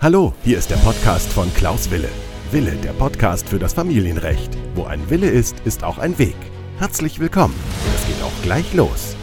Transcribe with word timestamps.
Hallo, 0.00 0.32
hier 0.44 0.58
ist 0.58 0.70
der 0.70 0.76
Podcast 0.76 1.32
von 1.32 1.52
Klaus 1.54 1.90
Wille. 1.90 2.08
Wille, 2.52 2.76
der 2.76 2.92
Podcast 2.92 3.48
für 3.48 3.58
das 3.58 3.72
Familienrecht. 3.72 4.56
Wo 4.76 4.84
ein 4.84 5.10
Wille 5.10 5.28
ist, 5.28 5.58
ist 5.64 5.82
auch 5.82 5.98
ein 5.98 6.16
Weg. 6.20 6.36
Herzlich 6.78 7.18
willkommen. 7.18 7.56
Es 7.96 8.06
geht 8.06 8.22
auch 8.22 8.42
gleich 8.44 8.72
los. 8.74 9.16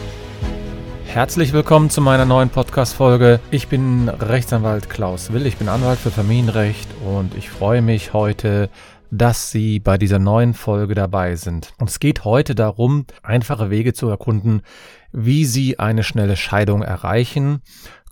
Herzlich 1.06 1.54
willkommen 1.54 1.88
zu 1.88 2.02
meiner 2.02 2.26
neuen 2.26 2.50
Podcast-Folge. 2.50 3.40
Ich 3.50 3.68
bin 3.68 4.10
Rechtsanwalt 4.10 4.90
Klaus 4.90 5.32
Will, 5.32 5.46
ich 5.46 5.56
bin 5.56 5.70
Anwalt 5.70 5.98
für 5.98 6.10
Familienrecht 6.10 6.88
und 7.06 7.34
ich 7.34 7.48
freue 7.48 7.80
mich 7.80 8.12
heute, 8.12 8.68
dass 9.10 9.50
Sie 9.50 9.78
bei 9.80 9.96
dieser 9.96 10.18
neuen 10.18 10.52
Folge 10.52 10.94
dabei 10.94 11.36
sind. 11.36 11.72
Und 11.78 11.88
es 11.88 12.00
geht 12.00 12.26
heute 12.26 12.54
darum, 12.54 13.06
einfache 13.22 13.70
Wege 13.70 13.94
zu 13.94 14.10
erkunden, 14.10 14.60
wie 15.12 15.44
Sie 15.44 15.78
eine 15.78 16.02
schnelle 16.02 16.36
Scheidung 16.36 16.82
erreichen 16.82 17.62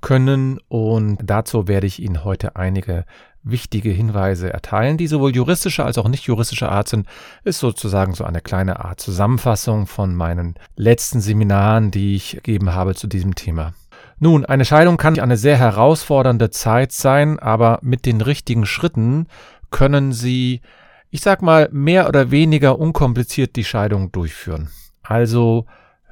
können. 0.01 0.59
Und 0.69 1.19
dazu 1.23 1.69
werde 1.69 1.87
ich 1.87 2.01
Ihnen 2.01 2.25
heute 2.25 2.57
einige 2.57 3.05
wichtige 3.45 3.91
Hinweise 3.91 4.53
erteilen, 4.53 4.97
die 4.97 5.07
sowohl 5.07 5.35
juristischer 5.35 5.85
als 5.85 5.99
auch 5.99 6.09
nicht 6.09 6.25
juristischer 6.25 6.73
Art 6.73 6.89
sind, 6.89 7.07
ist 7.45 7.59
sozusagen 7.59 8.15
so 8.15 8.25
eine 8.25 8.41
kleine 8.41 8.85
Art 8.85 9.01
Zusammenfassung 9.01 9.87
von 9.87 10.15
meinen 10.15 10.55
letzten 10.77 11.21
Seminaren, 11.21 11.91
die 11.91 12.17
ich 12.17 12.33
gegeben 12.33 12.75
habe 12.75 12.95
zu 12.95 13.07
diesem 13.07 13.35
Thema. 13.35 13.75
Nun, 14.19 14.47
eine 14.47 14.65
Scheidung 14.65 14.97
kann 14.97 15.19
eine 15.19 15.37
sehr 15.37 15.59
herausfordernde 15.59 16.51
Zeit 16.51 16.93
sein, 16.93 17.39
aber 17.39 17.79
mit 17.83 18.07
den 18.07 18.21
richtigen 18.21 18.65
Schritten 18.65 19.27
können 19.71 20.13
Sie, 20.13 20.63
ich 21.11 21.21
sag 21.21 21.43
mal, 21.43 21.69
mehr 21.73 22.09
oder 22.09 22.31
weniger 22.31 22.79
unkompliziert 22.79 23.57
die 23.57 23.65
Scheidung 23.65 24.13
durchführen. 24.13 24.71
Also 25.03 25.67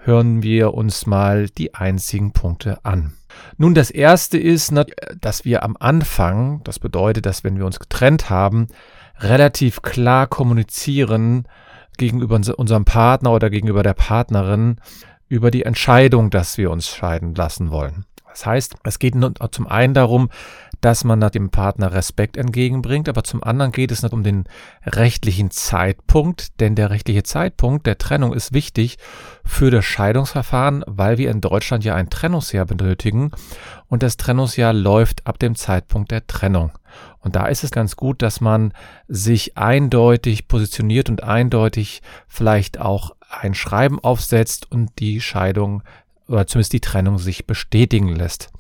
hören 0.04 0.42
wir 0.42 0.74
uns 0.74 1.06
mal 1.06 1.48
die 1.48 1.74
einzigen 1.74 2.32
Punkte 2.32 2.84
an. 2.84 3.12
Nun, 3.56 3.74
das 3.74 3.90
erste 3.90 4.38
ist, 4.38 4.74
dass 5.20 5.44
wir 5.44 5.62
am 5.62 5.76
Anfang, 5.78 6.60
das 6.64 6.78
bedeutet, 6.78 7.24
dass 7.26 7.44
wenn 7.44 7.56
wir 7.56 7.66
uns 7.66 7.78
getrennt 7.80 8.28
haben, 8.28 8.66
relativ 9.18 9.82
klar 9.82 10.26
kommunizieren 10.26 11.46
gegenüber 11.96 12.34
unserem 12.34 12.84
Partner 12.84 13.32
oder 13.32 13.50
gegenüber 13.50 13.82
der 13.82 13.94
Partnerin 13.94 14.76
über 15.28 15.50
die 15.50 15.62
Entscheidung, 15.62 16.30
dass 16.30 16.58
wir 16.58 16.70
uns 16.70 16.88
scheiden 16.88 17.34
lassen 17.34 17.70
wollen. 17.70 18.04
Das 18.28 18.46
heißt, 18.46 18.76
es 18.84 18.98
geht 18.98 19.14
zum 19.50 19.66
einen 19.66 19.94
darum, 19.94 20.30
dass 20.82 21.04
man 21.04 21.20
dem 21.30 21.50
Partner 21.50 21.92
Respekt 21.92 22.36
entgegenbringt, 22.36 23.08
aber 23.08 23.22
zum 23.22 23.42
anderen 23.42 23.70
geht 23.72 23.92
es 23.92 24.02
nicht 24.02 24.12
um 24.12 24.24
den 24.24 24.44
rechtlichen 24.84 25.50
Zeitpunkt, 25.52 26.60
denn 26.60 26.74
der 26.74 26.90
rechtliche 26.90 27.22
Zeitpunkt 27.22 27.86
der 27.86 27.98
Trennung 27.98 28.34
ist 28.34 28.52
wichtig 28.52 28.98
für 29.44 29.70
das 29.70 29.84
Scheidungsverfahren, 29.84 30.84
weil 30.88 31.18
wir 31.18 31.30
in 31.30 31.40
Deutschland 31.40 31.84
ja 31.84 31.94
ein 31.94 32.10
Trennungsjahr 32.10 32.66
benötigen 32.66 33.30
und 33.86 34.02
das 34.02 34.16
Trennungsjahr 34.16 34.72
läuft 34.72 35.26
ab 35.26 35.38
dem 35.38 35.54
Zeitpunkt 35.54 36.10
der 36.10 36.26
Trennung. 36.26 36.72
Und 37.20 37.36
da 37.36 37.46
ist 37.46 37.62
es 37.62 37.70
ganz 37.70 37.94
gut, 37.94 38.20
dass 38.20 38.40
man 38.40 38.72
sich 39.06 39.56
eindeutig 39.56 40.48
positioniert 40.48 41.08
und 41.08 41.22
eindeutig 41.22 42.02
vielleicht 42.26 42.80
auch 42.80 43.12
ein 43.30 43.54
Schreiben 43.54 44.00
aufsetzt 44.00 44.70
und 44.70 44.98
die 44.98 45.20
Scheidung 45.20 45.84
oder 46.26 46.46
zumindest 46.48 46.72
die 46.72 46.80
Trennung 46.80 47.18
sich 47.18 47.46
bestätigen 47.46 48.08
lässt. 48.08 48.50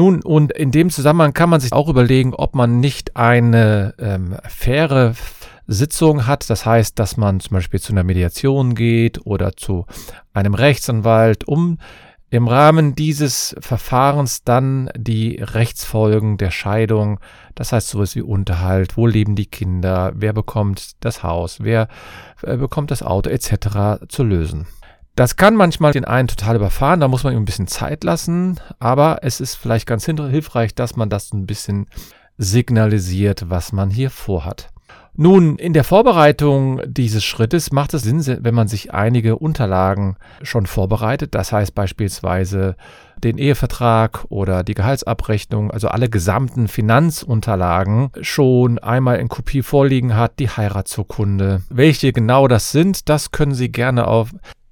Nun, 0.00 0.22
und 0.22 0.50
in 0.52 0.70
dem 0.70 0.88
Zusammenhang 0.88 1.34
kann 1.34 1.50
man 1.50 1.60
sich 1.60 1.74
auch 1.74 1.90
überlegen, 1.90 2.32
ob 2.32 2.54
man 2.54 2.80
nicht 2.80 3.16
eine 3.16 3.92
ähm, 3.98 4.34
faire 4.48 5.12
Sitzung 5.66 6.26
hat. 6.26 6.48
Das 6.48 6.64
heißt, 6.64 6.98
dass 6.98 7.18
man 7.18 7.38
zum 7.40 7.56
Beispiel 7.56 7.80
zu 7.80 7.92
einer 7.92 8.02
Mediation 8.02 8.74
geht 8.74 9.26
oder 9.26 9.58
zu 9.58 9.84
einem 10.32 10.54
Rechtsanwalt, 10.54 11.46
um 11.46 11.76
im 12.30 12.48
Rahmen 12.48 12.94
dieses 12.94 13.54
Verfahrens 13.60 14.42
dann 14.42 14.88
die 14.96 15.36
Rechtsfolgen 15.38 16.38
der 16.38 16.50
Scheidung, 16.50 17.20
das 17.54 17.72
heißt 17.72 17.88
sowas 17.88 18.16
wie 18.16 18.22
Unterhalt, 18.22 18.96
wo 18.96 19.06
leben 19.06 19.36
die 19.36 19.50
Kinder, 19.50 20.12
wer 20.14 20.32
bekommt 20.32 20.92
das 21.00 21.22
Haus, 21.22 21.58
wer 21.60 21.88
äh, 22.40 22.56
bekommt 22.56 22.90
das 22.90 23.02
Auto 23.02 23.28
etc. 23.28 24.06
zu 24.08 24.24
lösen. 24.24 24.66
Das 25.16 25.36
kann 25.36 25.54
manchmal 25.54 25.92
den 25.92 26.04
einen 26.04 26.28
total 26.28 26.56
überfahren, 26.56 27.00
da 27.00 27.08
muss 27.08 27.24
man 27.24 27.34
ihm 27.34 27.42
ein 27.42 27.44
bisschen 27.44 27.66
Zeit 27.66 28.04
lassen, 28.04 28.58
aber 28.78 29.18
es 29.22 29.40
ist 29.40 29.54
vielleicht 29.54 29.86
ganz 29.86 30.06
hilfreich, 30.06 30.74
dass 30.74 30.96
man 30.96 31.10
das 31.10 31.32
ein 31.32 31.46
bisschen 31.46 31.86
signalisiert, 32.38 33.50
was 33.50 33.72
man 33.72 33.90
hier 33.90 34.10
vorhat. 34.10 34.70
Nun, 35.14 35.56
in 35.56 35.72
der 35.72 35.84
Vorbereitung 35.84 36.80
dieses 36.86 37.24
Schrittes 37.24 37.72
macht 37.72 37.92
es 37.94 38.02
Sinn, 38.02 38.24
wenn 38.42 38.54
man 38.54 38.68
sich 38.68 38.94
einige 38.94 39.36
Unterlagen 39.36 40.16
schon 40.42 40.66
vorbereitet. 40.66 41.34
Das 41.34 41.52
heißt 41.52 41.74
beispielsweise 41.74 42.76
den 43.22 43.36
Ehevertrag 43.36 44.24
oder 44.30 44.62
die 44.64 44.74
Gehaltsabrechnung, 44.74 45.70
also 45.70 45.88
alle 45.88 46.08
gesamten 46.08 46.68
Finanzunterlagen 46.68 48.12
schon 48.22 48.78
einmal 48.78 49.18
in 49.18 49.28
Kopie 49.28 49.62
vorliegen 49.62 50.16
hat, 50.16 50.38
die 50.38 50.48
Heiratsurkunde. 50.48 51.62
Welche 51.68 52.12
genau 52.12 52.48
das 52.48 52.70
sind, 52.70 53.08
das 53.08 53.30
können 53.32 53.52
Sie 53.52 53.70
gerne 53.70 54.06
auf 54.06 54.30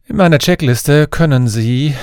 in 0.09 0.17
meiner 0.17 0.39
Checkliste 0.39 1.07
können 1.07 1.49
Sie 1.49 1.95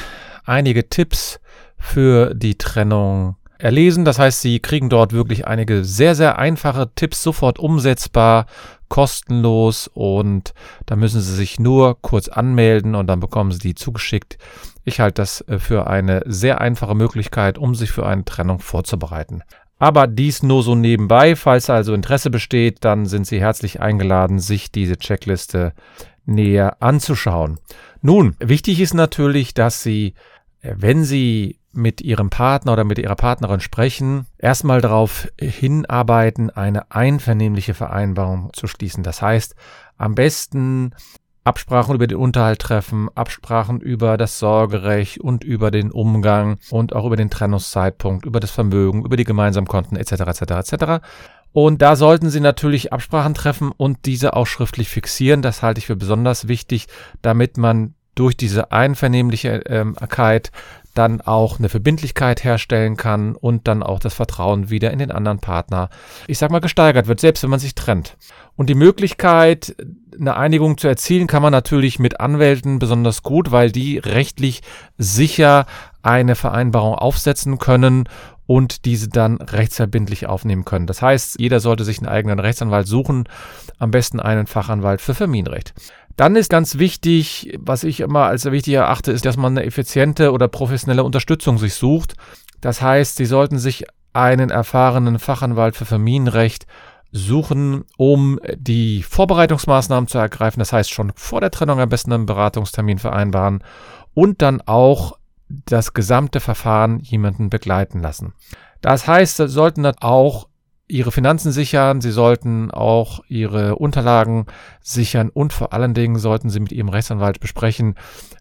einige 0.46 0.88
Tipps 0.90 1.40
für 1.78 2.36
die 2.36 2.56
Trennung 2.56 3.36
erlesen. 3.58 4.06
Das 4.06 4.20
heißt, 4.20 4.42
Sie 4.42 4.60
kriegen 4.60 4.90
dort 4.90 5.12
wirklich 5.12 5.48
einige 5.48 5.84
sehr, 5.84 6.14
sehr 6.14 6.38
einfache 6.38 6.92
Tipps 6.94 7.24
sofort 7.24 7.58
umsetzbar, 7.58 8.46
kostenlos 8.90 9.90
und 9.92 10.54
da 10.86 10.96
müssen 10.96 11.20
Sie 11.20 11.34
sich 11.34 11.60
nur 11.60 12.00
kurz 12.00 12.28
anmelden 12.28 12.94
und 12.94 13.08
dann 13.08 13.20
bekommen 13.20 13.52
Sie 13.52 13.60
die 13.60 13.76
zugeschickt. 13.76 14.38
Ich 14.84 15.00
halte 15.00 15.22
das 15.22 15.42
äh, 15.42 15.58
für 15.58 15.88
eine 15.88 16.22
sehr 16.26 16.62
einfache 16.62 16.94
Möglichkeit, 16.94 17.58
um 17.58 17.74
sich 17.74 17.92
für 17.92 18.06
eine 18.06 18.24
Trennung 18.24 18.60
vorzubereiten. 18.60 19.42
Aber 19.80 20.06
dies 20.06 20.44
nur 20.44 20.62
so 20.62 20.76
nebenbei. 20.76 21.36
Falls 21.36 21.70
also 21.70 21.94
Interesse 21.94 22.30
besteht, 22.30 22.86
dann 22.86 23.08
sind 23.08 23.26
Sie 23.26 23.42
herzlich 23.42 23.82
eingeladen, 23.82 24.40
sich 24.40 24.72
diese 24.72 24.98
Checkliste 24.98 25.74
näher 26.26 26.78
anzuschauen. 26.82 27.60
Nun, 28.02 28.36
wichtig 28.40 28.80
ist 28.82 28.94
natürlich, 28.94 29.54
dass 29.54 29.84
Sie, 29.84 30.14
äh, 30.62 30.76
wenn 30.78 31.04
Sie 31.04 31.60
mit 31.72 32.02
Ihrem 32.02 32.30
Partner 32.30 32.74
oder 32.74 32.84
mit 32.84 32.98
Ihrer 32.98 33.16
Partnerin 33.16 33.60
sprechen, 33.60 34.28
erstmal 34.38 34.82
darauf 34.82 35.28
hinarbeiten, 35.40 36.50
eine 36.50 36.92
einvernehmliche 36.92 37.74
Vereinbarung 37.74 38.50
zu 38.54 38.68
schließen. 38.68 39.04
Das 39.04 39.22
heißt, 39.22 39.56
am 39.98 40.16
besten 40.16 40.94
Absprachen 41.46 41.94
über 41.94 42.08
den 42.08 42.18
Unterhalt 42.18 42.60
treffen, 42.60 43.08
Absprachen 43.14 43.80
über 43.80 44.18
das 44.18 44.40
Sorgerecht 44.40 45.20
und 45.20 45.44
über 45.44 45.70
den 45.70 45.92
Umgang 45.92 46.58
und 46.72 46.96
auch 46.96 47.06
über 47.06 47.18
den 47.18 47.30
Trennungszeitpunkt, 47.30 48.26
über 48.26 48.40
das 48.40 48.50
Vermögen, 48.50 49.06
über 49.06 49.16
die 49.16 49.26
Gemeinsamkonten 49.26 49.96
etc. 49.96 50.12
etc. 50.14 50.42
etc. 50.42 51.06
Und 51.56 51.82
da 51.82 51.96
sollten 51.96 52.30
Sie 52.30 52.42
natürlich 52.42 52.92
Absprachen 52.92 53.34
treffen 53.34 53.72
und 53.72 54.00
diese 54.08 54.36
auch 54.36 54.46
schriftlich 54.46 54.90
fixieren. 54.90 55.42
Das 55.42 55.62
halte 55.62 55.80
ich 55.80 55.86
für 55.86 55.96
besonders 55.96 56.50
wichtig, 56.50 56.88
damit 57.22 57.56
man 57.56 57.94
durch 58.14 58.36
diese 58.36 58.74
Einvernehmlichkeit 58.74 60.52
dann 60.96 61.22
auch 61.22 61.58
eine 61.58 61.70
Verbindlichkeit 61.70 62.44
herstellen 62.44 62.98
kann 62.98 63.38
und 63.38 63.70
dann 63.70 63.84
auch 63.84 64.00
das 64.00 64.14
Vertrauen 64.14 64.70
wieder 64.70 64.92
in 64.92 65.00
den 65.00 65.12
anderen 65.12 65.40
Partner, 65.40 65.90
ich 66.28 66.40
sag 66.40 66.52
mal, 66.52 66.60
gesteigert 66.60 67.08
wird, 67.08 67.22
selbst 67.22 67.42
wenn 67.42 67.50
man 67.50 67.60
sich 67.62 67.74
trennt. 67.74 68.18
Und 68.58 68.70
die 68.70 68.76
Möglichkeit, 68.76 69.78
eine 70.20 70.36
Einigung 70.36 70.78
zu 70.78 70.90
erzielen, 70.90 71.28
kann 71.28 71.42
man 71.42 71.54
natürlich 71.54 72.00
mit 72.00 72.20
Anwälten 72.20 72.80
besonders 72.80 73.24
gut, 73.24 73.52
weil 73.52 73.72
die 73.72 73.98
rechtlich 73.98 74.62
sicher 74.98 75.68
eine 76.04 76.36
Vereinbarung 76.36 76.96
aufsetzen 76.96 77.60
können 77.60 78.10
und 78.48 78.86
diese 78.86 79.10
dann 79.10 79.38
rechtsverbindlich 79.38 80.28
aufnehmen 80.28 80.66
können. 80.66 80.88
Das 80.88 81.02
heißt, 81.02 81.40
jeder 81.40 81.60
sollte 81.60 81.84
sich 81.84 82.00
einen 82.00 82.08
eigenen 82.08 82.40
Rechtsanwalt 82.40 82.88
suchen, 82.88 83.28
am 83.80 83.92
besten 83.92 84.20
einen 84.20 84.48
Fachanwalt 84.48 85.02
für 85.02 85.14
Familienrecht. 85.14 85.74
Dann 86.16 86.36
ist 86.36 86.50
ganz 86.50 86.78
wichtig, 86.78 87.58
was 87.60 87.84
ich 87.84 88.00
immer 88.00 88.26
als 88.26 88.46
wichtig 88.46 88.74
erachte, 88.74 89.12
ist, 89.12 89.26
dass 89.26 89.36
man 89.36 89.58
eine 89.58 89.66
effiziente 89.66 90.32
oder 90.32 90.48
professionelle 90.48 91.04
Unterstützung 91.04 91.58
sich 91.58 91.74
sucht. 91.74 92.14
Das 92.62 92.82
heißt, 92.82 93.18
Sie 93.18 93.26
sollten 93.26 93.60
sich 93.60 93.86
einen 94.14 94.50
erfahrenen 94.50 95.20
Fachanwalt 95.20 95.76
für 95.76 95.86
Familienrecht 95.86 96.68
suchen, 97.12 97.84
um 97.98 98.40
die 98.56 99.04
Vorbereitungsmaßnahmen 99.04 100.08
zu 100.08 100.18
ergreifen. 100.18 100.60
Das 100.60 100.74
heißt, 100.74 100.92
schon 100.92 101.12
vor 101.16 101.42
der 101.42 101.52
Trennung 101.52 101.80
am 101.80 101.90
besten 101.90 102.14
einen 102.14 102.26
Beratungstermin 102.26 102.98
vereinbaren 102.98 103.64
und 104.14 104.42
dann 104.42 104.62
auch 104.62 105.18
das 105.48 105.94
gesamte 105.94 106.40
Verfahren 106.40 107.00
jemanden 107.00 107.50
begleiten 107.50 108.00
lassen. 108.00 108.34
Das 108.82 109.08
heißt, 109.08 109.38
sie 109.38 109.48
sollten 109.48 109.84
dann 109.84 109.96
auch 110.00 110.48
ihre 110.88 111.12
Finanzen 111.12 111.52
sichern, 111.52 112.02
sie 112.02 112.12
sollten 112.12 112.70
auch 112.72 113.22
ihre 113.28 113.76
Unterlagen 113.76 114.46
sichern 114.82 115.30
und 115.30 115.54
vor 115.54 115.74
allen 115.74 115.94
Dingen 115.94 116.18
sollten 116.18 116.50
sie 116.50 116.60
mit 116.60 116.72
ihrem 116.72 116.90
Rechtsanwalt 116.90 117.40
besprechen, 117.40 117.96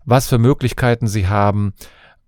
was 0.05 0.29
für 0.29 0.39
Möglichkeiten 0.39 1.07
sie 1.07 1.27
haben, 1.27 1.73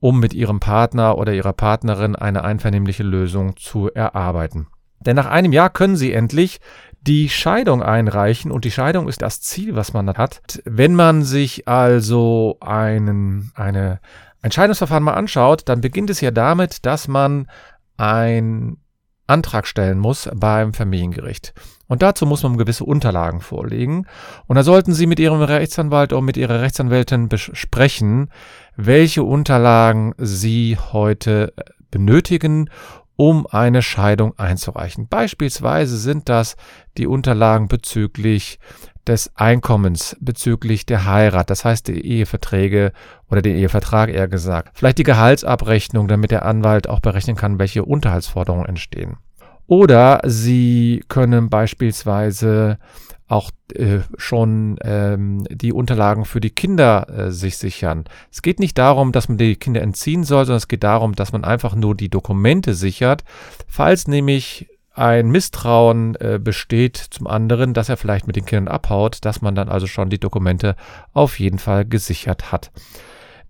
um 0.01 0.21
mit 0.21 0.33
ihrem 0.33 0.61
Partner 0.61 1.19
oder 1.19 1.35
ihrer 1.35 1.53
Partnerin 1.53 2.17
eine 2.17 2.45
einvernehmliche 2.45 3.03
Lösung 3.03 3.57
zu 3.57 3.91
erarbeiten. 3.93 4.69
Denn 5.01 5.17
nach 5.17 5.27
einem 5.27 5.53
Jahr 5.53 5.71
können 5.71 5.97
sie 5.97 6.13
endlich 6.13 6.59
die 7.03 7.29
Scheidung 7.29 7.83
einreichen 7.83 8.51
und 8.51 8.65
die 8.65 8.71
Scheidung 8.71 9.09
ist 9.09 9.23
das 9.23 9.41
Ziel, 9.41 9.77
was 9.77 9.93
man 9.93 10.09
hat. 10.09 10.41
Wenn 10.65 10.95
man 10.95 11.23
sich 11.23 11.69
also 11.69 12.57
einen, 12.61 13.53
eine 13.55 14.01
Entscheidungsverfahren 14.47 15.05
mal 15.05 15.15
anschaut, 15.15 15.63
dann 15.69 15.81
beginnt 15.81 16.09
es 16.09 16.21
ja 16.21 16.31
damit, 16.31 16.87
dass 16.87 17.09
man 17.09 17.49
ein 17.97 18.79
Antrag 19.27 19.67
stellen 19.67 19.99
muss 19.99 20.31
beim 20.35 20.73
Familiengericht. 20.73 21.53
Und 21.89 22.03
dazu 22.03 22.27
muss 22.27 22.43
man 22.43 22.57
gewisse 22.57 22.85
Unterlagen 22.85 23.41
vorlegen. 23.41 24.07
Und 24.47 24.57
da 24.57 24.63
sollten 24.63 24.93
Sie 24.93 25.07
mit 25.07 25.19
Ihrem 25.19 25.43
Rechtsanwalt 25.43 26.13
oder 26.13 26.23
mit 26.23 26.37
Ihrer 26.37 26.61
Rechtsanwältin 26.61 27.29
besprechen, 27.29 28.31
welche 28.77 29.23
Unterlagen 29.23 30.15
Sie 30.17 30.79
heute 30.93 31.53
äh, 31.57 31.63
benötigen, 31.91 32.71
um 33.17 33.47
eine 33.47 33.83
Scheidung 33.83 34.39
einzureichen. 34.39 35.09
Beispielsweise 35.09 35.97
sind 35.97 36.29
das 36.29 36.57
die 36.99 37.07
Unterlagen 37.07 37.67
bezüglich 37.67 38.59
des 39.07 39.31
Einkommens, 39.37 40.17
bezüglich 40.21 40.87
der 40.87 41.05
Heirat, 41.05 41.51
das 41.51 41.65
heißt 41.65 41.89
die 41.89 42.07
Eheverträge 42.07 42.93
oder 43.31 43.43
den 43.43 43.57
Ehevertrag 43.57 44.11
eher 44.11 44.29
gesagt. 44.29 44.71
Vielleicht 44.75 44.99
die 44.99 45.05
Gehaltsabrechnung, 45.05 46.09
damit 46.09 46.31
der 46.31 46.45
Anwalt 46.45 46.89
auch 46.89 47.01
berechnen 47.01 47.37
kann, 47.37 47.59
welche 47.59 47.85
Unterhaltsforderungen 47.85 48.67
entstehen. 48.67 49.17
Oder 49.67 50.21
Sie 50.25 51.05
können 51.09 51.51
beispielsweise 51.51 52.79
auch 53.29 53.51
äh, 53.75 53.99
schon 54.17 54.79
ähm, 54.83 55.45
die 55.51 55.73
Unterlagen 55.73 56.25
für 56.25 56.41
die 56.41 56.51
Kinder 56.51 57.09
äh, 57.09 57.31
sich 57.33 57.57
sichern. 57.57 58.05
Es 58.31 58.41
geht 58.41 58.61
nicht 58.61 58.79
darum, 58.79 59.11
dass 59.11 59.29
man 59.29 59.39
die 59.39 59.57
Kinder 59.57 59.83
entziehen 59.83 60.23
soll, 60.23 60.45
sondern 60.45 60.59
es 60.59 60.69
geht 60.69 60.85
darum, 60.85 61.15
dass 61.15 61.33
man 61.33 61.43
einfach 61.43 61.75
nur 61.75 61.97
die 61.97 62.09
Dokumente 62.09 62.75
sichert, 62.75 63.25
falls 63.67 64.07
nämlich 64.07 64.69
ein 64.97 65.29
Misstrauen 65.31 66.17
äh, 66.17 66.39
besteht 66.43 66.97
zum 66.97 67.27
anderen, 67.27 67.75
dass 67.75 67.89
er 67.89 67.97
vielleicht 67.97 68.27
mit 68.27 68.37
den 68.37 68.47
Kindern 68.47 68.69
abhaut, 68.69 69.25
dass 69.25 69.43
man 69.43 69.55
dann 69.55 69.69
also 69.69 69.87
schon 69.87 70.09
die 70.09 70.19
Dokumente 70.19 70.75
auf 71.13 71.39
jeden 71.39 71.59
Fall 71.59 71.85
gesichert 71.85 72.51
hat. 72.51 72.71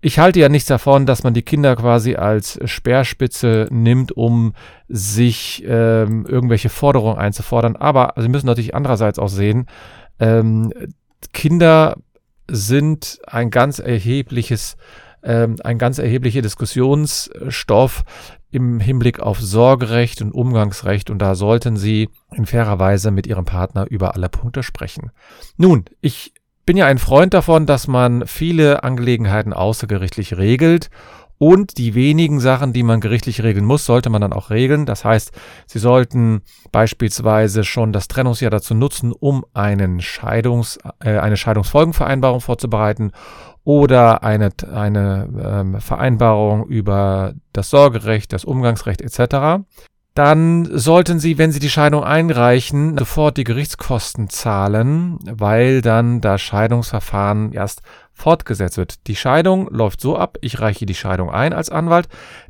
Ich 0.01 0.19
halte 0.19 0.39
ja 0.39 0.49
nichts 0.49 0.67
davon, 0.67 1.05
dass 1.05 1.23
man 1.23 1.33
die 1.33 1.41
Kinder 1.41 1.75
quasi 1.75 2.15
als 2.15 2.59
Speerspitze 2.65 3.67
nimmt, 3.71 4.11
um 4.11 4.53
sich 4.87 5.63
ähm, 5.65 6.25
irgendwelche 6.27 6.69
Forderungen 6.69 7.17
einzufordern. 7.17 7.75
Aber 7.75 8.13
Sie 8.17 8.27
müssen 8.27 8.45
natürlich 8.45 8.75
andererseits 8.75 9.17
auch 9.17 9.29
sehen, 9.29 9.65
ähm, 10.19 10.71
Kinder 11.33 11.95
sind 12.49 13.19
ein 13.25 13.49
ganz 13.49 13.79
erhebliches 13.79 14.77
ein 15.21 15.77
ganz 15.77 15.97
erheblicher 15.97 16.41
Diskussionsstoff 16.41 18.03
im 18.51 18.79
Hinblick 18.79 19.19
auf 19.19 19.39
Sorgerecht 19.41 20.21
und 20.21 20.31
Umgangsrecht 20.31 21.09
und 21.09 21.19
da 21.19 21.35
sollten 21.35 21.75
Sie 21.75 22.09
in 22.33 22.45
fairer 22.45 22.79
Weise 22.79 23.11
mit 23.11 23.27
Ihrem 23.27 23.45
Partner 23.45 23.85
über 23.89 24.15
alle 24.15 24.29
Punkte 24.29 24.63
sprechen. 24.63 25.11
Nun, 25.57 25.85
ich 26.01 26.33
bin 26.65 26.77
ja 26.77 26.85
ein 26.85 26.97
Freund 26.97 27.33
davon, 27.33 27.65
dass 27.65 27.87
man 27.87 28.27
viele 28.27 28.83
Angelegenheiten 28.83 29.53
außergerichtlich 29.53 30.37
regelt 30.37 30.89
und 31.37 31.77
die 31.77 31.93
wenigen 31.95 32.39
Sachen, 32.39 32.73
die 32.73 32.83
man 32.83 32.99
gerichtlich 32.99 33.43
regeln 33.43 33.65
muss, 33.65 33.85
sollte 33.85 34.09
man 34.09 34.21
dann 34.21 34.33
auch 34.33 34.49
regeln. 34.49 34.85
Das 34.85 35.05
heißt, 35.05 35.31
Sie 35.65 35.79
sollten 35.79 36.41
beispielsweise 36.71 37.63
schon 37.63 37.93
das 37.93 38.07
Trennungsjahr 38.07 38.51
dazu 38.51 38.73
nutzen, 38.73 39.11
um 39.11 39.45
einen 39.53 40.01
Scheidungs, 40.01 40.79
äh, 41.03 41.17
eine 41.17 41.37
Scheidungsfolgenvereinbarung 41.37 42.41
vorzubereiten 42.41 43.11
oder 43.63 44.23
eine, 44.23 44.49
eine 44.73 45.29
ähm, 45.39 45.81
Vereinbarung 45.81 46.67
über 46.67 47.33
das 47.53 47.69
Sorgerecht, 47.69 48.33
das 48.33 48.45
Umgangsrecht 48.45 49.01
etc 49.01 49.65
dann 50.17 50.65
sollten 50.75 51.19
Sie, 51.19 51.37
wenn 51.37 51.51
Sie 51.51 51.59
die 51.59 51.69
Scheidung 51.69 52.03
einreichen, 52.03 52.97
sofort 52.97 53.37
die 53.37 53.43
Gerichtskosten 53.43 54.29
zahlen, 54.29 55.19
weil 55.23 55.81
dann 55.81 56.21
das 56.21 56.41
Scheidungsverfahren 56.41 57.51
erst 57.51 57.83
fortgesetzt 58.13 58.77
wird. 58.77 59.05
Die 59.05 59.15
Scheidung 59.15 59.69
läuft 59.69 60.01
so 60.01 60.17
ab, 60.17 60.39
ich 60.41 60.59
reiche 60.59 60.87
die 60.87 60.95
Scheidung 60.95 61.29
ein 61.29 61.53
als 61.53 61.69
Anwalt, 61.69 62.07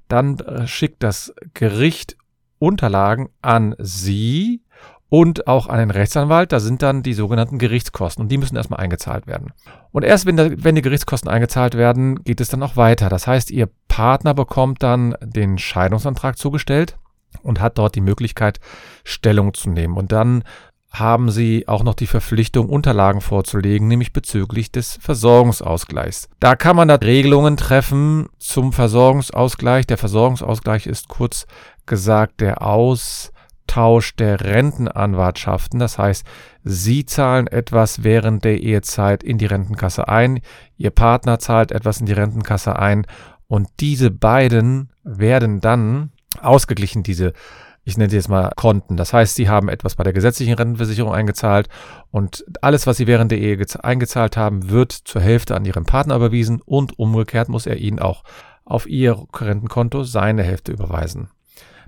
dann 0.08 0.40
äh, 0.40 0.66
schickt 0.66 1.04
das 1.04 1.34
Gericht 1.54 2.16
Unterlagen 2.58 3.28
an 3.42 3.76
Sie 3.80 4.62
und 5.10 5.48
auch 5.48 5.68
an 5.68 5.80
den 5.80 5.92
Rechtsanwalt. 5.92 6.54
Da 6.54 6.62
sind 6.62 6.82
dann 6.82 7.04
die 7.04 7.14
sogenannten 7.14 7.58
Gerichtskosten 7.58 8.24
und 8.24 8.30
die 8.30 8.38
müssen 8.38 8.56
erstmal 8.56 8.80
eingezahlt 8.80 9.28
werden. 9.28 9.52
Und 9.92 10.04
erst 10.04 10.26
wenn, 10.26 10.38
da, 10.38 10.50
wenn 10.52 10.76
die 10.76 10.82
Gerichtskosten 10.82 11.30
eingezahlt 11.30 11.76
werden, 11.76 12.24
geht 12.24 12.40
es 12.40 12.48
dann 12.48 12.64
auch 12.64 12.78
weiter. 12.78 13.10
Das 13.10 13.28
heißt, 13.28 13.52
Ihr 13.52 13.68
Partner 13.90 14.34
bekommt 14.34 14.82
dann 14.84 15.16
den 15.22 15.58
Scheidungsantrag 15.58 16.38
zugestellt 16.38 16.98
und 17.42 17.60
hat 17.60 17.78
dort 17.78 17.96
die 17.96 18.02
Möglichkeit, 18.02 18.60
Stellung 19.04 19.54
zu 19.54 19.70
nehmen. 19.70 19.98
Und 19.98 20.12
dann 20.12 20.44
haben 20.92 21.30
sie 21.30 21.68
auch 21.68 21.84
noch 21.84 21.94
die 21.94 22.08
Verpflichtung, 22.08 22.70
Unterlagen 22.70 23.22
vorzulegen, 23.22 23.88
nämlich 23.88 24.14
bezüglich 24.14 24.72
des 24.72 24.98
Versorgungsausgleichs. 25.02 26.30
Da 26.40 26.56
kann 26.56 26.76
man 26.76 26.88
da 26.88 26.96
Regelungen 26.96 27.58
treffen 27.58 28.28
zum 28.40 28.74
Versorgungsausgleich. 28.74 29.86
Der 29.86 29.98
Versorgungsausgleich 29.98 30.88
ist 30.88 31.08
kurz 31.08 31.46
gesagt 31.86 32.42
der 32.42 32.62
Austausch 32.62 34.16
der 34.16 34.42
Rentenanwartschaften. 34.42 35.80
Das 35.80 35.98
heißt, 35.98 36.26
Sie 36.64 37.06
zahlen 37.06 37.48
etwas 37.48 38.04
während 38.04 38.44
der 38.44 38.62
Ehezeit 38.62 39.24
in 39.24 39.38
die 39.38 39.46
Rentenkasse 39.46 40.08
ein, 40.08 40.42
Ihr 40.78 40.92
Partner 40.92 41.40
zahlt 41.40 41.72
etwas 41.72 42.00
in 42.00 42.06
die 42.06 42.14
Rentenkasse 42.14 42.78
ein 42.78 43.06
und 43.48 43.70
diese 43.80 44.12
beiden 44.12 44.92
werden 45.04 45.62
dann 45.62 46.12
ausgeglichen, 46.42 47.04
diese, 47.04 47.34
ich 47.84 47.98
nenne 47.98 48.10
sie 48.10 48.18
jetzt 48.18 48.30
mal 48.30 48.52
Konten. 48.56 48.98
Das 48.98 49.14
heißt, 49.14 49.36
sie 49.36 49.50
haben 49.50 49.70
etwas 49.70 49.96
bei 49.96 50.04
der 50.04 50.14
gesetzlichen 50.14 50.54
Rentenversicherung 50.54 51.14
eingezahlt 51.14 51.70
und 52.12 52.46
alles, 52.62 52.88
was 52.88 52.98
sie 52.98 53.08
während 53.08 53.32
der 53.32 53.40
Ehe 53.40 53.58
eingezahlt 53.82 54.38
haben, 54.38 54.70
wird 54.70 54.92
zur 54.92 55.22
Hälfte 55.22 55.56
an 55.56 55.66
ihren 55.66 55.86
Partner 55.86 56.16
überwiesen 56.16 56.62
und 56.66 57.00
umgekehrt 57.00 57.50
muss 57.50 57.66
er 57.66 57.78
ihnen 57.78 58.00
auch 58.00 58.24
auf 58.66 58.88
ihr 58.88 59.18
Rentenkonto 59.34 60.04
seine 60.04 60.44
Hälfte 60.44 60.74
überweisen. 60.74 61.30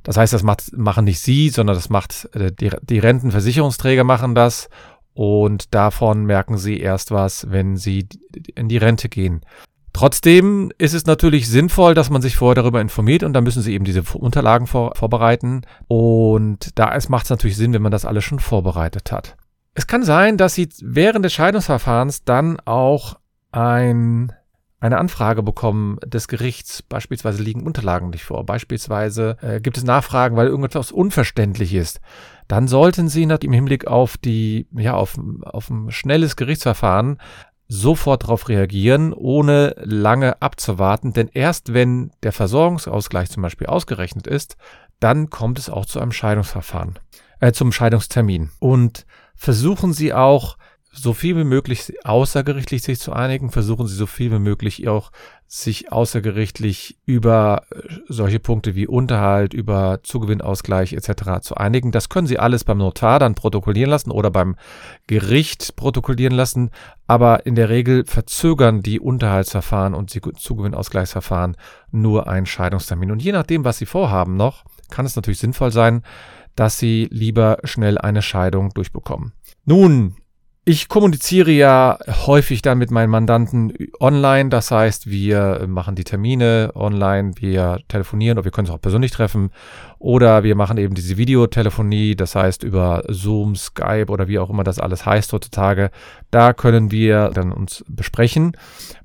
Das 0.04 0.18
heißt, 0.18 0.32
das 0.32 0.44
macht, 0.44 0.72
machen 0.78 1.06
nicht 1.06 1.20
Sie, 1.20 1.50
sondern 1.50 1.76
das 1.76 1.90
macht 1.90 2.30
äh, 2.34 2.52
die, 2.52 2.72
die 2.82 3.00
Rentenversicherungsträger 3.00 4.04
machen 4.04 4.36
das 4.36 4.70
und 5.14 5.74
davon 5.76 6.26
merken 6.26 6.58
Sie 6.58 6.80
erst 6.80 7.12
was, 7.12 7.52
wenn 7.52 7.76
Sie 7.76 8.08
in 8.56 8.70
die 8.70 8.78
Rente 8.78 9.10
gehen. 9.10 9.42
Trotzdem 9.94 10.72
ist 10.78 10.94
es 10.94 11.06
natürlich 11.06 11.50
sinnvoll, 11.50 11.94
dass 11.94 12.10
man 12.10 12.22
sich 12.22 12.36
vorher 12.36 12.56
darüber 12.56 12.82
informiert 12.82 13.24
und 13.24 13.34
da 13.34 13.42
müssen 13.42 13.62
Sie 13.62 13.74
eben 13.74 13.86
diese 13.86 14.04
Unterlagen 14.14 14.68
vor, 14.68 14.96
vorbereiten. 14.96 15.62
Und 15.88 16.78
da 16.78 16.98
macht 17.10 17.26
es 17.26 17.30
natürlich 17.30 17.58
Sinn, 17.58 17.74
wenn 17.74 17.82
man 17.82 17.92
das 17.92 18.06
alles 18.06 18.24
schon 18.24 18.40
vorbereitet 18.40 19.12
hat. 19.12 19.36
Es 19.74 19.88
kann 19.88 20.04
sein, 20.04 20.38
dass 20.38 20.56
Sie 20.56 20.70
während 20.82 21.26
des 21.26 21.34
Scheidungsverfahrens 21.34 22.24
dann 22.24 22.60
auch 22.66 23.18
ein, 23.52 24.34
eine 24.80 24.98
Anfrage 24.98 25.42
bekommen 25.42 25.98
des 26.06 26.28
Gerichts. 26.28 26.82
Beispielsweise 26.84 27.42
liegen 27.42 27.66
Unterlagen 27.66 28.10
nicht 28.10 28.24
vor. 28.24 28.46
Beispielsweise 28.46 29.38
äh, 29.42 29.60
gibt 29.60 29.78
es 29.78 29.84
Nachfragen, 29.84 30.36
weil 30.36 30.48
irgendetwas 30.48 30.92
unverständlich 30.92 31.74
ist. 31.74 32.00
Dann 32.48 32.68
sollten 32.68 33.10
Sie 33.10 33.24
im 33.24 33.54
Hinblick 33.54 33.88
auf 33.88 34.18
die, 34.18 34.68
ja, 34.72 34.96
auf, 34.96 35.18
auf 35.44 35.70
ein 35.70 35.92
schnelles 35.92 36.36
Gerichtsverfahren 36.36 37.20
sofort 37.70 38.24
darauf 38.24 38.50
reagieren, 38.50 39.14
ohne 39.14 39.76
lange 39.78 40.42
abzuwarten, 40.42 41.14
denn 41.14 41.30
erst 41.32 41.74
wenn 41.74 42.12
der 42.24 42.34
Versorgungsausgleich 42.34 43.30
zum 43.30 43.44
Beispiel 43.44 43.68
ausgerechnet 43.68 44.28
ist, 44.28 44.58
dann 45.00 45.30
kommt 45.30 45.60
es 45.60 45.70
auch 45.70 45.86
zu 45.86 46.00
einem 46.00 46.12
Scheidungsverfahren, 46.12 46.98
äh, 47.40 47.52
zum 47.54 47.72
Scheidungstermin. 47.72 48.50
Und 48.60 49.06
versuchen 49.36 49.94
Sie 49.94 50.14
auch 50.14 50.58
so 50.92 51.14
viel 51.14 51.38
wie 51.38 51.44
möglich 51.44 51.94
außergerichtlich 52.04 52.82
sich 52.82 53.00
zu 53.00 53.14
einigen, 53.14 53.52
versuchen 53.52 53.86
Sie 53.86 53.96
so 53.96 54.08
viel 54.08 54.32
wie 54.32 54.40
möglich 54.40 54.88
auch 54.88 55.12
sich 55.48 55.92
außergerichtlich 55.92 56.98
über 57.06 57.64
äh, 57.72 57.82
solche 58.08 58.40
Punkte 58.40 58.76
wie 58.76 58.88
Unterhalt, 58.88 59.54
über 59.54 60.00
Zugewinnausgleich 60.04 60.94
etc. 60.94 61.42
zu 61.42 61.56
einigen. 61.56 61.92
Das 61.92 62.10
können 62.10 62.28
Sie 62.28 62.40
alles 62.40 62.64
beim 62.64 62.80
Notar 62.80 63.20
dann 63.20 63.36
protokollieren 63.36 63.90
lassen 63.90 64.12
oder 64.12 64.32
beim 64.32 64.56
Gericht 65.08 65.76
protokollieren 65.76 66.36
lassen, 66.36 66.72
aber 67.08 67.46
in 67.46 67.56
der 67.56 67.70
Regel 67.70 68.06
verzögern 68.06 68.82
die 68.82 69.00
Unterhaltsverfahren 69.00 69.94
und 69.94 70.14
die 70.14 70.22
Zugewinnausgleichsverfahren 70.22 71.56
nur 71.92 72.28
einen 72.28 72.46
Scheidungstermin. 72.46 73.12
Und 73.12 73.24
je 73.24 73.32
nachdem, 73.32 73.64
was 73.64 73.78
Sie 73.78 73.86
vorhaben 73.86 74.38
noch, 74.38 74.66
kann 74.90 75.06
es 75.06 75.16
natürlich 75.16 75.40
sinnvoll 75.40 75.72
sein, 75.72 76.04
dass 76.56 76.78
Sie 76.78 77.08
lieber 77.12 77.60
schnell 77.64 77.98
eine 77.98 78.22
Scheidung 78.22 78.70
durchbekommen. 78.72 79.34
Nun, 79.66 80.16
ich 80.70 80.88
kommuniziere 80.88 81.50
ja 81.50 81.98
häufig 82.28 82.62
dann 82.62 82.78
mit 82.78 82.92
meinen 82.92 83.10
Mandanten 83.10 83.74
online. 84.00 84.50
Das 84.50 84.70
heißt, 84.70 85.10
wir 85.10 85.66
machen 85.68 85.96
die 85.96 86.04
Termine 86.04 86.74
online, 86.76 87.32
wir 87.38 87.80
telefonieren 87.88 88.38
oder 88.38 88.46
wir 88.46 88.52
können 88.52 88.68
uns 88.68 88.76
auch 88.76 88.80
persönlich 88.80 89.10
treffen. 89.10 89.50
Oder 89.98 90.44
wir 90.44 90.54
machen 90.54 90.78
eben 90.78 90.94
diese 90.94 91.18
Videotelefonie, 91.18 92.16
das 92.16 92.36
heißt 92.36 92.62
über 92.62 93.02
Zoom, 93.08 93.56
Skype 93.56 94.10
oder 94.10 94.28
wie 94.28 94.38
auch 94.38 94.52
immer 94.52 94.64
das 94.64 94.78
alles 94.78 95.08
heißt 95.08 95.34
heutzutage. 95.34 95.90
Da 96.30 96.54
können 96.54 96.92
wir 96.92 97.30
dann 97.30 97.52
uns 97.52 97.84
besprechen. 97.88 98.56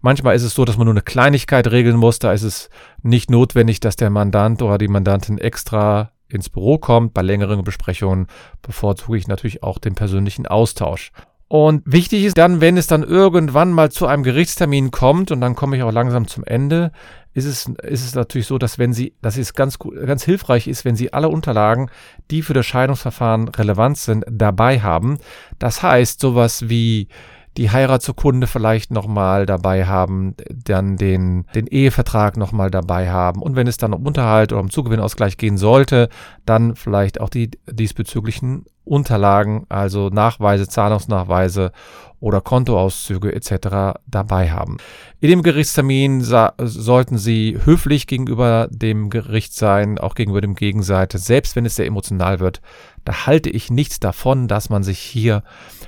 Manchmal 0.03 0.37
ist 0.37 0.43
es 0.43 0.53
so, 0.53 0.67
dass 0.67 0.77
man 0.77 0.85
nur 0.85 0.93
eine 0.93 1.01
Kleinigkeit 1.01 1.71
regeln 1.71 1.97
muss. 1.97 2.19
Da 2.19 2.35
ist 2.35 2.43
es 2.43 2.69
nicht 3.03 3.31
notwendig, 3.31 3.81
dass 3.81 3.97
der 3.97 4.11
Mandant 4.11 4.61
oder 4.61 4.77
die 4.77 4.89
Mandantin 4.89 5.39
extra 5.39 6.11
ins 6.29 6.51
Büro 6.51 6.77
kommt. 6.77 7.15
Bei 7.15 7.23
längeren 7.23 7.65
Besprechungen 7.65 8.27
bevorzuge 8.61 9.17
ich 9.17 9.29
natürlich 9.29 9.63
auch 9.63 9.79
den 9.79 9.95
persönlichen 9.95 10.47
Austausch. 10.47 11.11
Und 11.49 11.83
wichtig 11.85 12.25
ist 12.25 12.39
dann, 12.39 12.61
wenn 12.61 12.77
es 12.77 12.87
dann 12.87 13.03
irgendwann 13.03 13.71
mal 13.71 13.91
zu 13.91 14.07
einem 14.07 14.23
Gerichtstermin 14.23 14.91
kommt, 14.91 15.31
und 15.31 15.41
dann 15.41 15.55
komme 15.55 15.77
ich 15.77 15.83
auch 15.83 15.93
langsam 15.93 16.27
zum 16.27 16.43
Ende, 16.45 16.91
ist 17.35 17.45
es, 17.45 17.67
ist 17.83 18.05
es 18.05 18.15
natürlich 18.15 18.47
so, 18.47 18.59
dass 18.59 18.79
wenn 18.79 18.93
Sie, 18.93 19.15
dass 19.21 19.37
es 19.37 19.55
ganz, 19.55 19.79
ganz 19.79 20.25
hilfreich 20.25 20.69
ist, 20.69 20.85
wenn 20.85 20.97
Sie 20.97 21.13
alle 21.13 21.29
Unterlagen, 21.29 21.91
die 22.31 22.43
für 22.43 22.55
das 22.55 22.67
Scheidungsverfahren 22.67 23.49
relevant 23.49 23.99
sind, 23.99 24.25
dabei 24.31 24.81
haben. 24.81 25.19
Das 25.59 25.83
heißt, 25.83 26.21
sowas 26.21 26.69
wie 26.69 27.09
die 27.57 27.71
Heiratsurkunde 27.71 28.47
vielleicht 28.47 28.91
nochmal 28.91 29.47
dabei 29.47 29.87
haben, 29.87 30.35
dann 30.51 30.97
den, 30.97 31.47
den 31.55 31.67
Ehevertrag 31.67 32.37
nochmal 32.37 32.71
dabei 32.71 33.11
haben 33.11 33.43
und 33.43 33.55
wenn 33.55 33.69
es 33.69 33.77
dann 33.77 33.93
um 33.93 34.07
Unterhalt 34.07 34.53
oder 34.53 34.61
um 34.61 34.71
Zugewinnausgleich 34.71 35.37
gehen 35.37 35.57
sollte, 35.57 36.09
dann 36.47 36.75
vielleicht 36.75 37.21
auch 37.21 37.29
die 37.29 37.53
diesbezüglichen 37.71 38.65
Unterlagen, 38.85 39.67
also 39.69 40.09
Nachweise, 40.09 40.69
Zahlungsnachweise 40.69 41.73
oder 42.21 42.41
Kontoauszüge 42.41 43.35
etc. 43.35 43.99
dabei 44.07 44.51
haben. 44.51 44.79
In 45.21 45.29
dem 45.29 45.43
Gerichtstermin 45.43 46.23
sollten 46.23 47.19
Sie 47.19 47.59
höflich 47.65 48.07
gegenüber 48.07 48.69
dem 48.71 49.11
Gericht 49.11 49.55
sein, 49.55 49.99
auch 49.99 50.15
gegenüber 50.15 50.41
dem 50.41 50.55
Gegenseite, 50.55 51.19
selbst 51.19 51.55
wenn 51.57 51.67
es 51.67 51.77
sehr 51.77 51.87
emotional 51.87 52.41
wird. 52.41 52.63
Da 53.05 53.27
halte 53.27 53.51
ich 53.51 53.71
nichts 53.71 54.01
davon, 54.01 54.49
dass 54.49 54.71
man 54.71 54.83
sich 54.83 54.99
hier 54.99 55.43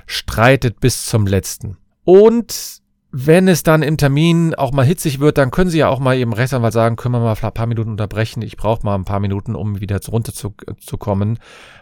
streitet 0.05 0.79
bis 0.79 1.05
zum 1.05 1.25
letzten. 1.25 1.77
Und 2.03 2.81
wenn 3.25 3.47
es 3.47 3.63
dann 3.63 3.81
im 3.81 3.97
Termin 3.97 4.53
auch 4.53 4.71
mal 4.71 4.85
hitzig 4.85 5.19
wird, 5.19 5.39
dann 5.39 5.49
können 5.49 5.71
Sie 5.71 5.79
ja 5.79 5.87
auch 5.87 5.97
mal 5.97 6.15
Ihrem 6.15 6.33
Rechtsanwalt 6.33 6.73
sagen, 6.73 6.97
können 6.97 7.15
wir 7.15 7.19
mal 7.19 7.35
ein 7.41 7.51
paar 7.53 7.65
Minuten 7.65 7.89
unterbrechen. 7.89 8.43
Ich 8.43 8.57
brauche 8.57 8.85
mal 8.85 8.93
ein 8.93 9.05
paar 9.05 9.19
Minuten, 9.19 9.55
um 9.55 9.81
wieder 9.81 9.99
runterzukommen. 10.07 11.39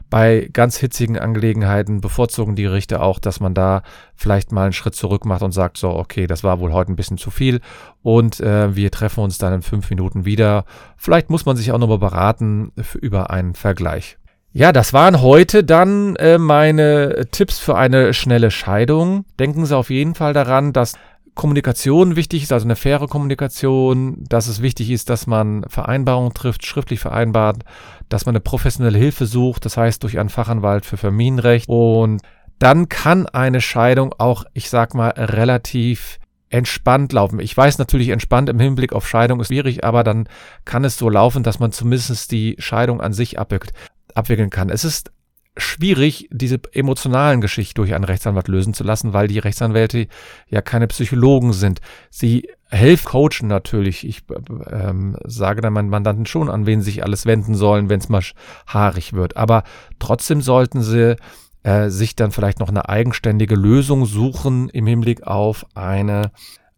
Bei 0.10 0.50
ganz 0.54 0.78
hitzigen 0.78 1.20
Angelegenheiten 1.20 2.00
bevorzugen 2.00 2.56
die 2.56 2.66
Richter 2.66 3.04
auch, 3.04 3.20
dass 3.20 3.42
man 3.42 3.54
da 3.54 3.82
vielleicht 4.16 4.54
mal 4.54 4.64
einen 4.64 4.74
Schritt 4.74 4.96
zurück 4.96 5.26
macht 5.26 5.42
und 5.42 5.52
sagt, 5.52 5.78
so, 5.78 5.90
okay, 5.90 6.26
das 6.26 6.46
war 6.46 6.62
wohl 6.62 6.72
heute 6.72 6.94
ein 6.94 6.96
bisschen 6.96 7.18
zu 7.18 7.32
viel 7.32 7.60
und 8.02 8.40
äh, 8.40 8.74
wir 8.74 8.90
treffen 8.90 9.22
uns 9.22 9.38
dann 9.38 9.52
in 9.52 9.62
fünf 9.62 9.90
Minuten 9.90 10.24
wieder. 10.24 10.64
Vielleicht 10.96 11.30
muss 11.30 11.46
man 11.46 11.58
sich 11.58 11.74
auch 11.74 11.80
nochmal 11.80 12.00
beraten 12.00 12.72
über 13.02 13.30
einen 13.30 13.56
Vergleich. 13.56 14.18
Ja, 14.54 14.72
das 14.72 14.94
waren 14.94 15.22
heute 15.22 15.66
dann 15.66 16.16
äh, 16.16 16.38
meine 16.38 17.26
Tipps 17.32 17.60
für 17.60 17.76
eine 17.76 18.14
schnelle 18.14 18.52
Scheidung. 18.52 19.26
Denken 19.38 19.66
Sie 19.66 19.76
auf 19.76 19.90
jeden 19.90 20.16
Fall 20.16 20.32
daran, 20.32 20.72
dass 20.72 20.94
Kommunikation 21.36 22.16
wichtig 22.16 22.44
ist, 22.44 22.54
also 22.54 22.66
eine 22.66 22.76
faire 22.76 23.08
Kommunikation, 23.08 24.24
dass 24.28 24.48
es 24.48 24.62
wichtig 24.62 24.90
ist, 24.90 25.10
dass 25.10 25.28
man 25.28 25.66
Vereinbarungen 25.68 26.34
trifft, 26.34 26.66
schriftlich 26.66 27.02
vereinbart, 27.02 27.64
dass 28.10 28.26
man 28.26 28.34
eine 28.34 28.40
professionelle 28.40 28.98
Hilfe 28.98 29.26
sucht, 29.26 29.66
das 29.66 29.78
heißt 29.78 30.02
durch 30.04 30.18
einen 30.18 30.30
Fachanwalt 30.30 30.86
für 30.86 30.98
Familienrecht. 30.98 31.68
Und 31.68 32.22
dann 32.58 32.88
kann 32.90 33.28
eine 33.28 33.62
Scheidung 33.62 34.16
auch, 34.18 34.46
ich 34.54 34.70
sag 34.70 34.94
mal, 34.96 35.10
relativ 35.10 36.20
entspannt 36.50 37.12
laufen. 37.12 37.40
Ich 37.40 37.56
weiß 37.56 37.80
natürlich, 37.80 38.10
entspannt 38.10 38.50
im 38.50 38.60
Hinblick 38.60 38.94
auf 38.94 39.08
Scheidung 39.08 39.42
ist 39.42 39.48
schwierig, 39.48 39.84
aber 39.84 40.04
dann 40.06 40.30
kann 40.64 40.86
es 40.86 40.98
so 40.98 41.10
laufen, 41.10 41.44
dass 41.44 41.60
man 41.60 41.74
zumindest 41.74 42.32
die 42.32 42.56
Scheidung 42.60 43.02
an 43.02 43.14
sich 43.14 43.40
abwickt 43.40 43.74
abwickeln 44.14 44.50
kann. 44.50 44.70
Es 44.70 44.86
ist 44.86 45.12
schwierig, 45.58 46.28
diese 46.32 46.60
emotionalen 46.74 47.42
Geschichten 47.42 47.76
durch 47.76 47.94
einen 47.94 48.04
Rechtsanwalt 48.04 48.48
lösen 48.48 48.74
zu 48.74 48.84
lassen, 48.84 49.14
weil 49.14 49.28
die 49.28 49.40
Rechtsanwälte 49.40 50.08
ja 50.50 50.62
keine 50.62 50.88
Psychologen 50.88 51.54
sind. 51.54 51.80
Sie 52.10 52.50
helfen, 52.70 53.06
coachen 53.06 53.48
natürlich. 53.48 54.06
Ich 54.06 54.24
ähm, 54.70 55.16
sage 55.24 55.62
dann 55.62 55.74
meinen 55.74 55.90
Mandanten 55.90 56.26
schon, 56.26 56.50
an 56.50 56.66
wen 56.66 56.82
sie 56.82 56.92
sich 56.92 57.04
alles 57.04 57.26
wenden 57.26 57.56
sollen, 57.56 57.90
wenn 57.90 58.00
es 58.00 58.10
mal 58.10 58.24
haarig 58.68 59.14
wird. 59.14 59.38
Aber 59.38 59.64
trotzdem 60.00 60.42
sollten 60.42 60.82
sie 60.82 61.16
äh, 61.64 61.90
sich 61.90 62.16
dann 62.16 62.32
vielleicht 62.32 62.60
noch 62.60 62.70
eine 62.70 62.90
eigenständige 62.90 63.56
Lösung 63.56 64.06
suchen 64.06 64.70
im 64.70 64.88
Hinblick 64.88 65.26
auf 65.26 65.66
eine 65.74 66.32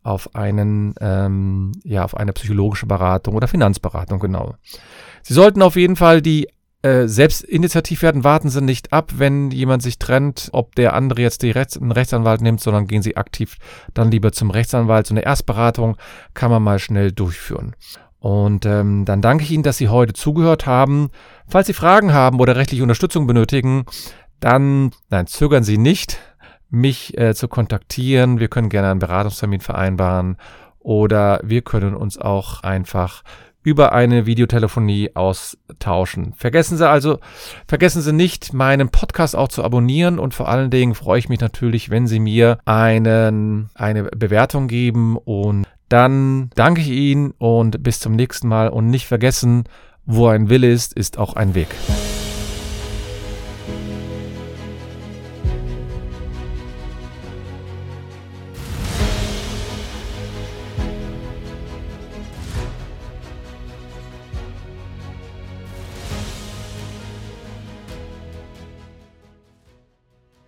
auf 0.04 0.36
einen 0.36 0.96
ähm, 1.02 1.74
ja 1.84 2.06
auf 2.06 2.16
eine 2.16 2.32
psychologische 2.32 2.86
Beratung 2.86 3.36
oder 3.36 3.50
Finanzberatung 3.50 4.20
genau. 4.20 4.56
Sie 5.22 5.34
sollten 5.34 5.62
auf 5.62 5.76
jeden 5.76 5.98
Fall 5.98 6.22
die 6.22 6.48
äh, 6.84 7.08
selbst 7.08 7.44
initiativ 7.44 8.04
werden, 8.04 8.24
warten 8.24 8.50
Sie 8.50 8.62
nicht 8.62 8.94
ab, 8.94 9.14
wenn 9.18 9.50
jemand 9.50 9.82
sich 9.82 9.98
trennt, 9.98 10.50
ob 10.52 10.76
der 10.76 10.94
andere 10.94 11.22
jetzt 11.22 11.42
die 11.42 11.52
Rechts 11.52 11.78
einen 11.78 11.92
Rechtsanwalt 11.92 12.42
nimmt, 12.42 12.62
sondern 12.62 12.88
gehen 12.88 13.02
Sie 13.02 13.18
aktiv 13.18 13.58
dann 13.94 14.12
lieber 14.12 14.32
zum 14.32 14.52
Rechtsanwalt. 14.52 15.08
So 15.08 15.14
eine 15.14 15.26
Erstberatung 15.26 15.98
kann 16.34 16.52
man 16.52 16.62
mal 16.62 16.80
schnell 16.80 17.12
durchführen. 17.12 17.76
Und 18.20 18.66
ähm, 18.66 19.06
dann 19.06 19.22
danke 19.22 19.44
ich 19.44 19.52
Ihnen, 19.52 19.64
dass 19.64 19.78
Sie 19.78 19.90
heute 19.90 20.14
zugehört 20.14 20.66
haben. 20.66 21.10
Falls 21.48 21.68
Sie 21.68 21.74
Fragen 21.74 22.14
haben 22.14 22.40
oder 22.40 22.56
rechtliche 22.56 22.84
Unterstützung 22.84 23.26
benötigen, 23.26 23.86
dann 24.40 24.92
nein, 25.10 25.28
zögern 25.28 25.64
Sie 25.64 25.78
nicht, 25.78 26.20
mich 26.70 27.18
äh, 27.18 27.34
zu 27.34 27.48
kontaktieren. 27.48 28.40
Wir 28.40 28.50
können 28.50 28.70
gerne 28.70 28.92
einen 28.92 29.00
Beratungstermin 29.00 29.62
vereinbaren 29.62 30.38
oder 30.80 31.40
wir 31.44 31.64
können 31.64 31.96
uns 31.96 32.18
auch 32.18 32.62
einfach 32.64 33.24
über 33.68 33.92
eine 33.92 34.26
Videotelefonie 34.26 35.12
austauschen. 35.14 36.34
Vergessen 36.38 36.78
Sie 36.78 36.88
also, 36.88 37.20
vergessen 37.68 38.02
Sie 38.02 38.14
nicht, 38.14 38.54
meinen 38.54 38.88
Podcast 38.88 39.36
auch 39.36 39.50
zu 39.50 39.62
abonnieren 39.62 40.20
und 40.20 40.34
vor 40.34 40.48
allen 40.48 40.70
Dingen 40.70 40.96
freue 40.96 41.20
ich 41.20 41.28
mich 41.28 41.42
natürlich, 41.42 41.90
wenn 41.90 42.08
Sie 42.08 42.22
mir 42.22 42.60
einen, 42.64 43.70
eine 43.74 44.04
Bewertung 44.06 44.70
geben 44.70 45.18
und 45.18 45.66
dann 45.90 46.50
danke 46.56 46.80
ich 46.80 46.88
Ihnen 46.88 47.32
und 47.32 47.84
bis 47.84 48.00
zum 48.00 48.16
nächsten 48.16 48.48
Mal 48.48 48.70
und 48.70 48.90
nicht 48.90 49.06
vergessen, 49.06 49.66
wo 50.06 50.28
ein 50.28 50.50
Wille 50.50 50.72
ist, 50.72 50.94
ist 50.94 51.18
auch 51.18 51.36
ein 51.36 51.54
Weg. 51.54 51.68